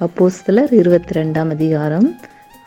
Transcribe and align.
அப்போஸ்தலர் 0.00 0.72
இருபத்தி 0.72 1.20
ரெண்டாம் 1.20 1.50
அதிகாரம் 1.50 2.16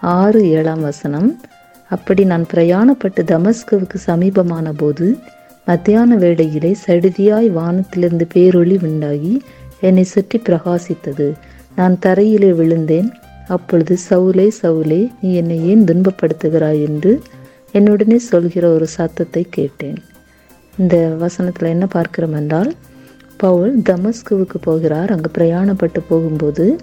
ஆறு 0.02 0.50
ஏழாம் 0.50 0.82
வசனம். 0.82 1.42
அப்படி 1.89 2.24
நான் 2.24 2.46
பிரயாணப்பட்டு 2.54 3.21
தமஸ்குவுக்கு 3.32 3.97
சமீபமான 4.06 4.71
போது 4.78 5.18
மத்தியான 5.65 6.15
வேளையிலே 6.15 6.75
சடுதியாய் 6.87 7.50
வானத்திலிருந்து 7.50 8.28
பேரொளி 8.34 8.84
உண்டாகி 8.84 9.42
என்னை 9.79 10.04
சுற்றி 10.04 10.42
பிரகாசித்தது. 10.50 11.34
நான் 11.75 12.00
தரையிலே 12.06 12.51
விழுந்தேன். 12.51 13.14
அப்பொழுது 13.48 13.98
சவுலே 14.09 14.50
சவுலே 14.61 15.11
நீ 15.21 15.34
என்னை 15.34 15.68
ஏன் 15.68 15.84
துன்பப்படுத்துகிறாய்? 15.84 16.84
என்று 16.87 17.21
என்னுடனே 17.73 18.15
சொல்கிற 18.15 18.73
ஒரு 18.73 18.87
சத்தத்தை 18.87 19.48
கேட்டேன். 19.50 19.98
இந்த 20.78 21.07
வசனத்தில் 21.18 21.70
என்ன 21.70 21.87
பார்க்கிறோம் 21.87 22.34
என்றால் 22.34 22.75
பவுல் 23.37 23.82
தமஸ்குவுக்கு 23.89 24.59
போகிறார். 24.61 25.11
அங்கு 25.11 25.32
பிரயாணப்பட்டு 25.37 26.01
போகும்போது 26.09 26.78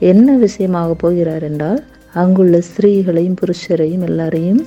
என்ன 0.00 0.36
விஷயமாக 0.36 0.94
போகிறார் 0.94 1.42
என்றால் 1.42 1.84
அங்குள்ள 2.14 2.58
ஸ்திரீகளையும் 2.58 3.36
புருஷரையும் 3.40 4.04
எல்லாரையும் 4.04 4.66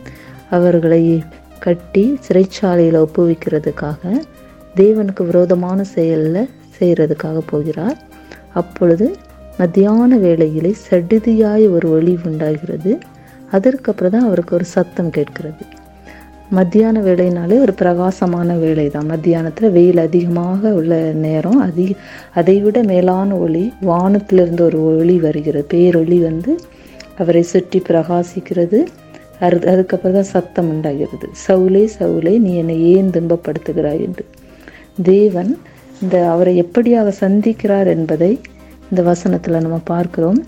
அவர்களை 0.50 1.24
கட்டி 1.60 2.20
சிறைச்சாலையில் 2.28 3.06
ஒப்புவிக்கிறதுக்காக 3.06 4.22
தேவனுக்கு 4.76 5.26
விரோதமான 5.26 5.84
செயலில் 5.84 6.50
செய்கிறதுக்காக 6.80 7.38
போகிறார். 7.46 7.98
அப்பொழுது 8.54 9.16
மத்தியான 9.58 10.18
வேளையிலே 10.18 10.76
சடுதியாய் 10.90 11.70
ஒரு 11.70 11.90
ஒளி 11.90 12.20
உண்டாகிறது. 12.26 13.00
அதற்கப்புறம் 13.52 14.12
தான் 14.12 14.26
அவருக்கு 14.26 14.56
ஒரு 14.56 14.66
சத்தம் 14.66 15.10
கேட்கிறது. 15.10 15.66
மத்தியான 16.54 17.02
வேலைனாலே 17.02 17.60
ஒரு 17.60 17.74
பிரகாசமான 17.74 18.54
வேலை 18.54 18.90
தான் 18.90 19.10
மத்தியானத்தில் 19.10 19.72
வெயில் 19.72 19.98
அதிகமாக 19.98 20.74
உள்ள 20.74 21.12
நேரம் 21.26 21.60
அதிக 21.60 21.94
அதை 22.34 22.60
விட 22.60 22.84
மேலான 22.84 23.36
ஒளி 23.36 23.74
வானத்திலிருந்து 23.82 24.64
ஒரு 24.64 24.80
ஒளி 24.98 25.16
வருகிறது. 25.18 25.68
பேரொளி 25.74 26.18
வந்து 26.22 26.52
அவரை 27.18 27.42
சுற்றி 27.44 27.82
பிரகாசிக்கிறது. 27.88 28.80
அது 29.40 29.58
அதுக்கப்புறம் 29.68 30.18
தான் 30.18 30.32
சத்தம் 30.36 30.70
உண்டாகிறது. 30.70 31.28
சவுலே 31.48 31.84
சவுலே 32.00 32.40
நீ 32.40 32.54
என்னை 32.56 32.78
ஏன் 32.96 33.10
துன்பப்படுத்துகிறாய்? 33.10 34.04
என்று. 34.08 34.26
தேவன் 35.04 35.52
இந்த 36.02 36.30
அவரை 36.30 36.54
எப்படியாக 36.62 37.12
சந்திக்கிறார் 37.20 37.88
என்பதை 37.88 38.32
இந்த 38.90 39.02
வசனத்தில் 39.02 39.62
நம்ம 39.62 39.80
பார்க்கிறோம். 39.84 40.40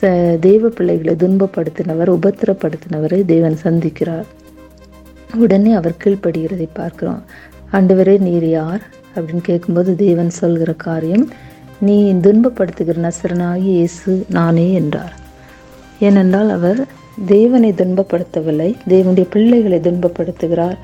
ச 0.00 0.10
தெய்வ 0.38 0.68
பிள்ளைகளை 0.68 1.14
துன்பப்படுத்தினவர் 1.14 2.12
உபத்திரப்படுத்தினவரை 2.18 3.24
தேவன் 3.24 3.56
சந்திக்கிறார். 3.62 4.28
உடனே 5.34 5.72
அவர் 5.72 5.94
கீழ்ப்படுகிறதை 6.04 6.68
பார்க்கிறோம். 6.72 7.22
ஆண்டவரே 7.72 8.18
நீர் 8.18 8.48
யார்? 8.48 8.80
அப்படின்னு 9.16 9.40
கேட்கும்போது 9.42 9.96
தேவன் 9.96 10.30
சொல்கிற 10.30 10.72
காரியம் 10.72 11.28
நீ 11.80 12.14
துன்பப்படுத்துகிற 12.14 13.10
நசரனாகி 13.10 13.56
இயேசு 13.56 14.24
நானே 14.28 14.72
என்றார். 14.72 15.12
ஏனென்றால் 16.00 16.50
அவர் 16.50 16.86
தேவனை 17.26 17.72
துன்பப்படுத்தவில்லை 17.72 18.74
தேவனுடைய 18.88 19.26
பிள்ளைகளை 19.30 19.78
துன்பப்படுத்துகிறார் 19.78 20.76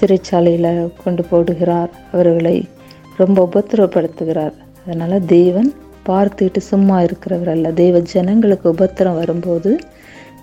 சிறைச்சாலையில் 0.00 0.90
கொண்டு 1.04 1.24
போடுகிறார் 1.30 1.88
அவர்களை 2.12 2.68
ரொம்ப 3.16 3.48
உபத்திரப்படுத்துகிறார். 3.52 4.52
அதனால் 4.86 5.24
தேவன் 5.26 5.74
பார்த்துட்டு 6.06 6.56
சும்மா 6.56 7.00
இருக்கிறவர் 7.00 7.50
அல்ல. 7.50 7.72
தேவ 7.72 8.00
ஜனங்களுக்கு 8.00 8.72
உபத்திரம் 8.72 9.14
வரும்போது 9.14 9.78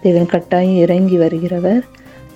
தேவன் 0.02 0.26
கட்டாயம் 0.26 0.78
இறங்கி 0.78 1.18
வருகிறவர். 1.18 1.82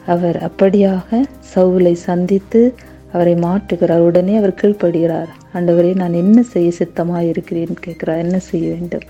அவர் 0.07 0.38
அப்படியாக 0.47 1.19
சவுலை 1.56 1.94
சந்தித்து 2.09 2.73
அவரை 3.13 3.34
மாற்றுகிறார். 3.35 4.03
உடனே 4.09 4.34
அவர் 4.38 4.59
கீழ்ப்படுகிறார். 4.62 5.31
ஆண்டவரே 5.53 5.95
நான் 5.95 6.13
என்ன 6.13 6.44
செய்ய 6.44 6.72
சித்தமாக 6.72 7.23
இருக்கிறேன்? 7.23 7.73
கேட்கிறார். 7.79 8.17
என்ன 8.17 8.40
செய்ய 8.40 8.66
வேண்டும்? 8.69 9.06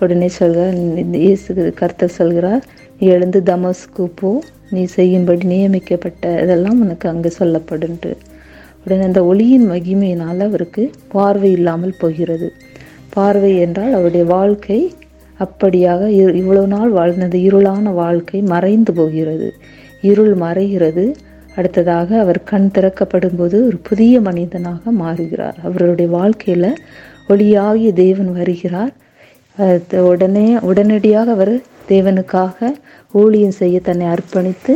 உடனே 0.00 0.28
சொல்கிறார் 0.28 0.74
இயேசு 1.24 1.72
கர்த்தர் 1.74 2.16
சொல்கிறார் 2.20 2.64
நீ 2.98 3.06
எழுந்து 3.06 3.40
தமஸ்கு 3.40 4.04
போ. 4.14 4.30
நீ 4.70 4.84
செய்யும்படி 4.84 5.46
நியமிக்கப்பட்ட 5.46 6.42
இதெல்லாம் 6.42 6.80
உனக்கு 6.80 7.06
அங்கே 7.08 7.30
சொல்லப்படுன்ட்டு 7.38 8.12
உடனே 8.86 9.04
அந்த 9.04 9.24
ஒளியின் 9.24 9.66
மகிமையினால் 9.70 10.40
அவருக்கு 10.40 10.82
பார்வை 11.08 11.50
இல்லாமல் 11.50 11.98
போகிறது. 12.00 12.48
பார்வை 13.10 13.58
என்றால் 13.58 13.92
அவருடைய 13.92 14.24
வாழ்க்கை 14.24 14.94
அப்படியாக 15.40 16.08
இவ்வளவு 16.40 16.66
நாள் 16.66 16.90
வாழ்ந்த 16.90 17.38
இருளான 17.38 17.92
வாழ்க்கை 17.94 18.42
மறைந்து 18.42 18.92
போகிறது. 18.92 19.54
இருள் 20.10 20.34
மறைகிறது. 20.44 21.04
அடுத்ததாக 21.56 22.08
அவர் 22.22 22.40
கண் 22.50 22.70
திறக்கப்படும் 22.76 23.36
போது 23.38 23.56
ஒரு 23.66 23.76
புதிய 23.88 24.14
மனிதனாக 24.28 24.92
மாறுகிறார். 25.02 25.58
அவருடைய 25.68 26.08
வாழ்க்கையில் 26.16 26.70
ஒளியாகிய 27.32 27.90
தேவன் 28.04 28.30
வருகிறார். 28.38 28.92
உடனே 30.10 30.48
உடனடியாக 30.70 31.30
அவர் 31.36 31.54
தேவனுக்காக 31.92 32.70
ஊழியம் 33.20 33.58
செய்ய 33.60 33.76
தன்னை 33.88 34.06
அர்ப்பணித்து 34.14 34.74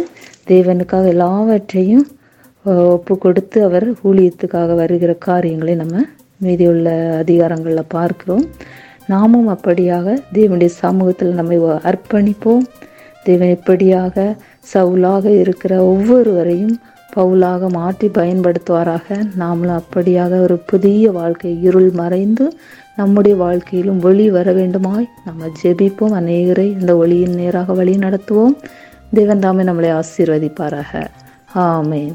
தேவனுக்காக 0.53 1.07
எல்லாவற்றையும் 1.15 2.07
ஒப்பு 2.95 3.15
கொடுத்து 3.25 3.59
அவர் 3.69 3.87
ஊழியத்துக்காக 4.09 4.75
வருகிற 4.81 5.13
காரியங்களை 5.27 5.75
நம்ம 5.83 6.05
மீதியுள்ள 6.45 6.89
அதிகாரங்களில் 7.23 7.93
பார்க்கிறோம். 7.97 8.45
நாமும் 9.13 9.49
அப்படியாக 9.55 10.17
தேவனுடைய 10.37 10.71
சமூகத்தில் 10.83 11.39
நம்மை 11.39 11.59
அர்ப்பணிப்போம். 11.91 12.65
தேவன் 13.25 13.51
இப்படியாக 13.51 14.37
சவுலாக 14.75 15.25
இருக்கிற 15.25 15.85
ஒவ்வொருவரையும் 15.85 16.79
பவுலாக 17.17 17.69
மாற்றி 17.69 18.09
பயன்படுத்துவாராக. 18.09 19.31
நாமளும் 19.39 19.81
அப்படியாக 19.81 20.41
ஒரு 20.41 20.59
புதிய 20.67 21.11
வாழ்க்கை 21.11 21.63
இருள் 21.63 21.91
மறைந்து 21.91 22.57
நம்முடைய 22.97 23.37
வாழ்க்கையிலும் 23.37 24.03
ஒளி 24.03 24.31
வர 24.31 24.53
வேண்டுமாய். 24.53 25.09
நம்ம 25.25 25.47
ஜெபிப்போம். 25.63 26.15
அநேகரை 26.21 26.81
இந்த 26.81 26.97
ஒளியின் 26.97 27.35
நேராக 27.35 27.73
வழி 27.73 27.97
நடத்துவோம். 27.97 28.57
தேவன் 29.15 29.39
தாமே 29.39 29.63
நம்மளை 29.63 30.03
ஆசீர்வதிப்பாராக. 30.03 31.07
ஆமேன். 31.55 32.15